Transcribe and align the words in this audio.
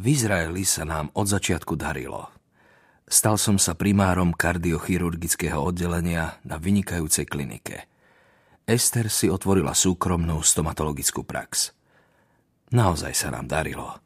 V 0.00 0.16
Izraeli 0.16 0.64
sa 0.64 0.88
nám 0.88 1.12
od 1.12 1.28
začiatku 1.28 1.76
darilo. 1.76 2.32
Stal 3.04 3.36
som 3.36 3.60
sa 3.60 3.76
primárom 3.76 4.32
kardiochirurgického 4.32 5.60
oddelenia 5.60 6.40
na 6.40 6.56
vynikajúcej 6.56 7.28
klinike. 7.28 7.84
Ester 8.64 9.12
si 9.12 9.28
otvorila 9.28 9.76
súkromnú 9.76 10.40
stomatologickú 10.40 11.20
prax. 11.20 11.76
Naozaj 12.72 13.12
sa 13.12 13.28
nám 13.28 13.44
darilo. 13.44 14.00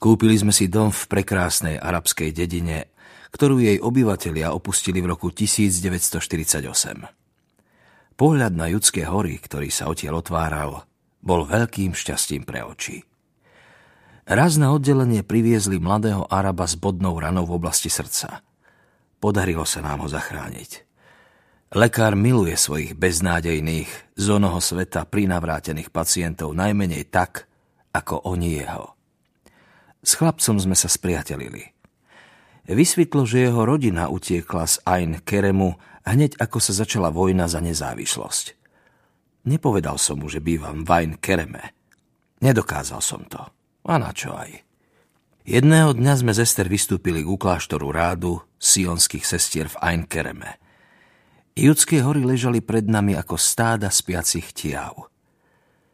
Kúpili 0.00 0.40
sme 0.40 0.56
si 0.56 0.72
dom 0.72 0.88
v 0.88 1.04
prekrásnej 1.04 1.76
arabskej 1.76 2.32
dedine, 2.32 2.88
ktorú 3.28 3.60
jej 3.60 3.76
obyvatelia 3.84 4.56
opustili 4.56 5.04
v 5.04 5.12
roku 5.12 5.28
1948. 5.28 6.64
Pohľad 8.16 8.52
na 8.56 8.72
judské 8.72 9.04
hory, 9.04 9.36
ktorý 9.36 9.68
sa 9.68 9.84
odtiaľ 9.92 10.24
otváral, 10.24 10.88
bol 11.20 11.44
veľkým 11.44 11.92
šťastím 11.92 12.48
pre 12.48 12.64
oči. 12.64 13.04
Raz 14.24 14.56
na 14.56 14.72
oddelenie 14.72 15.20
priviezli 15.20 15.76
mladého 15.76 16.24
Araba 16.32 16.64
s 16.64 16.80
bodnou 16.80 17.20
ranou 17.20 17.44
v 17.44 17.60
oblasti 17.60 17.92
srdca. 17.92 18.40
Podarilo 19.20 19.68
sa 19.68 19.84
nám 19.84 20.00
ho 20.00 20.08
zachrániť. 20.08 20.80
Lekár 21.76 22.16
miluje 22.16 22.56
svojich 22.56 22.96
beznádejných, 22.96 24.16
z 24.16 24.26
onoho 24.32 24.64
sveta 24.64 25.04
prinavrátených 25.04 25.92
pacientov 25.92 26.56
najmenej 26.56 27.04
tak, 27.12 27.44
ako 27.92 28.24
oni 28.24 28.64
jeho. 28.64 28.96
S 30.00 30.16
chlapcom 30.16 30.56
sme 30.56 30.76
sa 30.78 30.88
spriatelili. 30.88 31.76
Vysvetlo, 32.64 33.28
že 33.28 33.44
jeho 33.44 33.68
rodina 33.68 34.08
utiekla 34.08 34.64
z 34.64 34.80
Ain 34.88 35.20
Keremu 35.20 35.76
hneď 36.08 36.40
ako 36.40 36.64
sa 36.64 36.72
začala 36.72 37.12
vojna 37.12 37.44
za 37.44 37.60
nezávislosť. 37.60 38.56
Nepovedal 39.44 40.00
som 40.00 40.24
mu, 40.24 40.32
že 40.32 40.40
bývam 40.40 40.80
v 40.80 40.90
Ain 40.96 41.12
Kereme. 41.20 41.76
Nedokázal 42.40 43.04
som 43.04 43.20
to. 43.28 43.44
A 43.84 44.00
na 44.00 44.16
čo 44.16 44.32
aj? 44.32 44.64
Jedného 45.44 45.92
dňa 45.92 46.24
sme 46.24 46.32
z 46.32 46.40
Ester 46.40 46.72
vystúpili 46.72 47.20
k 47.20 47.28
kláštoru 47.28 47.92
rádu 47.92 48.40
sionských 48.56 49.28
sestier 49.28 49.68
v 49.68 49.76
Einkereme. 49.76 50.56
Judské 51.52 52.00
hory 52.00 52.24
ležali 52.24 52.64
pred 52.64 52.88
nami 52.88 53.12
ako 53.12 53.36
stáda 53.36 53.92
spiacich 53.92 54.56
tiav. 54.56 55.12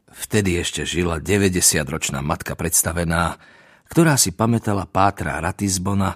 Vtedy 0.07 0.55
ešte 0.63 0.87
žila 0.87 1.19
90-ročná 1.19 2.23
matka 2.23 2.55
predstavená, 2.55 3.43
ktorá 3.91 4.15
si 4.15 4.31
pamätala 4.31 4.87
Pátra 4.87 5.43
Ratisbona, 5.43 6.15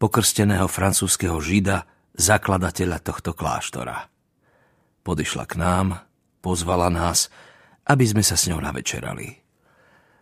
pokrsteného 0.00 0.64
francúzského 0.72 1.36
žida, 1.44 1.84
zakladateľa 2.16 2.96
tohto 3.04 3.36
kláštora. 3.36 4.08
Podišla 5.04 5.44
k 5.44 5.54
nám, 5.60 5.86
pozvala 6.40 6.88
nás, 6.88 7.28
aby 7.84 8.08
sme 8.08 8.24
sa 8.24 8.40
s 8.40 8.48
ňou 8.48 8.64
navečerali. 8.64 9.49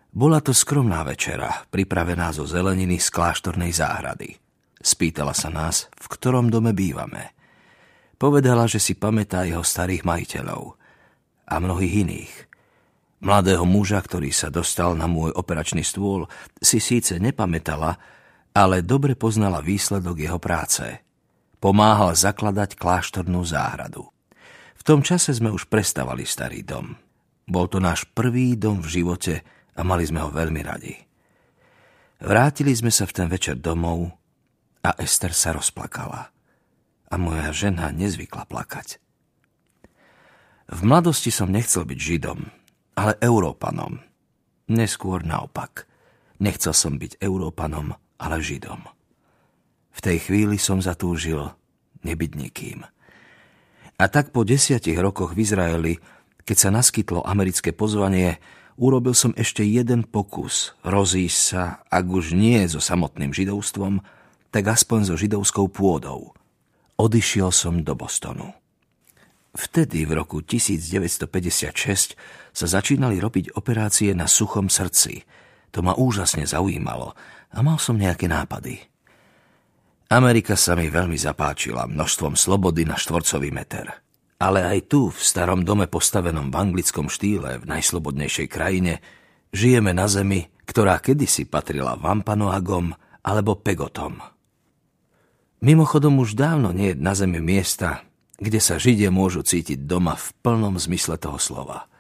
Bola 0.09 0.41
to 0.41 0.56
skromná 0.56 1.05
večera, 1.05 1.69
pripravená 1.69 2.33
zo 2.33 2.48
zeleniny 2.48 2.97
z 2.97 3.09
kláštornej 3.12 3.77
záhrady. 3.77 4.41
Spýtala 4.81 5.37
sa 5.37 5.53
nás, 5.53 5.92
v 5.92 6.06
ktorom 6.09 6.48
dome 6.48 6.73
bývame. 6.73 7.37
Povedala, 8.17 8.65
že 8.65 8.81
si 8.81 8.97
pamätá 8.97 9.45
jeho 9.45 9.62
starých 9.62 10.03
majiteľov 10.09 10.75
a 11.47 11.55
mnohých 11.61 11.95
iných. 12.09 12.34
Mladého 13.19 13.67
muža, 13.67 13.98
ktorý 13.98 14.31
sa 14.31 14.48
dostal 14.48 14.95
na 14.95 15.11
môj 15.11 15.34
operačný 15.34 15.83
stôl, 15.83 16.31
si 16.62 16.78
síce 16.78 17.19
nepamätala, 17.19 17.98
ale 18.55 18.83
dobre 18.83 19.19
poznala 19.19 19.61
výsledok 19.61 20.19
jeho 20.19 20.39
práce. 20.39 21.05
Pomáhal 21.59 22.15
zakladať 22.15 22.78
kláštornú 22.78 23.43
záhradu. 23.43 24.06
V 24.78 24.83
tom 24.87 25.03
čase 25.03 25.34
sme 25.34 25.50
už 25.50 25.67
prestávali 25.67 26.22
starý 26.22 26.62
dom. 26.62 26.95
Bol 27.45 27.67
to 27.67 27.83
náš 27.83 28.06
prvý 28.15 28.55
dom 28.55 28.78
v 28.78 29.03
živote, 29.03 29.43
a 29.79 29.81
mali 29.87 30.03
sme 30.03 30.27
ho 30.27 30.34
veľmi 30.34 30.61
radi. 30.67 30.95
Vrátili 32.19 32.75
sme 32.75 32.91
sa 32.91 33.07
v 33.07 33.15
ten 33.15 33.31
večer 33.31 33.55
domov 33.62 34.11
a 34.83 34.91
Ester 34.98 35.31
sa 35.31 35.55
rozplakala. 35.55 36.34
A 37.09 37.15
moja 37.17 37.55
žena 37.55 37.95
nezvykla 37.95 38.51
plakať. 38.51 38.99
V 40.69 40.81
mladosti 40.84 41.33
som 41.33 41.49
nechcel 41.49 41.88
byť 41.88 41.97
Židom, 41.97 42.41
ale 42.99 43.17
Európanom. 43.22 44.03
Neskôr 44.69 45.25
naopak. 45.25 45.88
Nechcel 46.43 46.77
som 46.77 47.00
byť 47.00 47.22
Európanom, 47.25 47.97
ale 48.21 48.37
Židom. 48.44 48.84
V 49.94 50.00
tej 50.05 50.28
chvíli 50.28 50.61
som 50.61 50.84
zatúžil 50.84 51.49
nebyť 52.05 52.31
nikým. 52.37 52.84
A 53.99 54.05
tak 54.06 54.31
po 54.31 54.44
desiatich 54.44 54.99
rokoch 55.00 55.33
v 55.34 55.43
Izraeli, 55.43 55.94
keď 56.44 56.56
sa 56.59 56.71
naskytlo 56.71 57.25
americké 57.25 57.72
pozvanie, 57.72 58.38
urobil 58.78 59.12
som 59.12 59.34
ešte 59.34 59.66
jeden 59.66 60.06
pokus 60.06 60.72
rozísť 60.87 61.39
sa, 61.39 61.62
ak 61.91 62.06
už 62.06 62.33
nie 62.39 62.62
so 62.71 62.78
samotným 62.78 63.34
židovstvom, 63.34 64.00
tak 64.55 64.65
aspoň 64.71 65.12
so 65.12 65.15
židovskou 65.19 65.69
pôdou. 65.69 66.33
Odišiel 66.97 67.53
som 67.53 67.83
do 67.84 67.93
Bostonu. 67.99 68.55
Vtedy, 69.59 70.06
v 70.06 70.22
roku 70.22 70.38
1956, 70.41 72.15
sa 72.55 72.67
začínali 72.67 73.19
robiť 73.19 73.59
operácie 73.59 74.15
na 74.15 74.31
suchom 74.31 74.71
srdci. 74.71 75.27
To 75.75 75.83
ma 75.83 75.99
úžasne 75.99 76.47
zaujímalo 76.47 77.12
a 77.53 77.59
mal 77.61 77.77
som 77.83 77.99
nejaké 77.99 78.31
nápady. 78.31 78.78
Amerika 80.09 80.56
sa 80.56 80.72
mi 80.72 80.88
veľmi 80.88 81.21
zapáčila 81.21 81.84
množstvom 81.84 82.33
slobody 82.33 82.88
na 82.88 82.97
štvorcový 82.97 83.53
meter. 83.53 84.07
Ale 84.38 84.62
aj 84.62 84.87
tu, 84.87 85.10
v 85.10 85.19
starom 85.19 85.66
dome 85.66 85.91
postavenom 85.91 86.54
v 86.54 86.56
anglickom 86.62 87.10
štýle, 87.10 87.59
v 87.59 87.65
najslobodnejšej 87.66 88.47
krajine, 88.47 89.03
žijeme 89.50 89.91
na 89.91 90.06
zemi, 90.06 90.47
ktorá 90.62 91.03
kedysi 91.03 91.50
patrila 91.50 91.99
Vampanoagom 91.99 92.94
alebo 93.26 93.59
Pegotom. 93.59 94.22
Mimochodom 95.59 96.22
už 96.22 96.38
dávno 96.38 96.71
nie 96.71 96.94
je 96.94 97.00
na 97.03 97.19
zemi 97.19 97.43
miesta, 97.43 98.06
kde 98.38 98.62
sa 98.62 98.78
Židia 98.78 99.10
môžu 99.10 99.43
cítiť 99.43 99.82
doma 99.82 100.15
v 100.15 100.31
plnom 100.38 100.78
zmysle 100.78 101.19
toho 101.19 101.43
slova. 101.43 101.91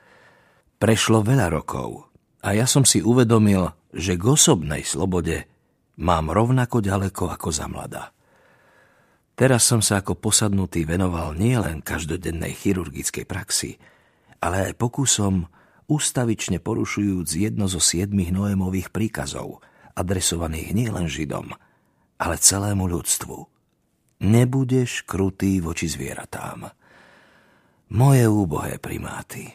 Prešlo 0.78 1.26
veľa 1.26 1.50
rokov 1.50 2.06
a 2.38 2.54
ja 2.54 2.70
som 2.70 2.86
si 2.86 3.02
uvedomil, 3.02 3.74
že 3.90 4.14
k 4.14 4.22
osobnej 4.22 4.86
slobode 4.86 5.50
mám 5.98 6.30
rovnako 6.30 6.78
ďaleko 6.78 7.34
ako 7.34 7.48
za 7.50 7.66
mladá. 7.66 8.14
Teraz 9.38 9.70
som 9.70 9.78
sa 9.78 10.02
ako 10.02 10.18
posadnutý 10.18 10.82
venoval 10.82 11.38
nielen 11.38 11.78
každodennej 11.78 12.58
chirurgickej 12.58 13.22
praxi, 13.22 13.78
ale 14.42 14.66
aj 14.66 14.82
pokusom 14.82 15.46
ustavične 15.86 16.58
porušujúc 16.58 17.38
jedno 17.38 17.70
zo 17.70 17.78
siedmých 17.78 18.34
Noémových 18.34 18.90
príkazov, 18.90 19.62
adresovaných 19.94 20.74
nielen 20.74 21.06
Židom, 21.06 21.54
ale 22.18 22.34
celému 22.34 22.90
ľudstvu. 22.90 23.36
Nebudeš 24.26 25.06
krutý 25.06 25.62
voči 25.62 25.86
zvieratám. 25.86 26.74
Moje 27.94 28.26
úbohé 28.26 28.82
primáty 28.82 29.54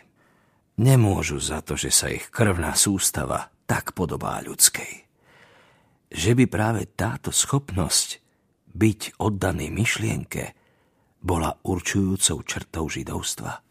nemôžu 0.79 1.43
za 1.43 1.59
to, 1.59 1.75
že 1.75 1.91
sa 1.91 2.07
ich 2.07 2.31
krvná 2.31 2.71
sústava 2.79 3.51
tak 3.67 3.91
podobá 3.91 4.39
ľudskej. 4.39 5.03
Že 6.07 6.31
by 6.39 6.45
práve 6.47 6.87
táto 6.87 7.35
schopnosť 7.35 8.22
byť 8.73 9.21
oddaný 9.21 9.71
myšlienke 9.71 10.53
bola 11.23 11.55
určujúcou 11.63 12.43
črtou 12.43 12.85
židovstva. 12.91 13.62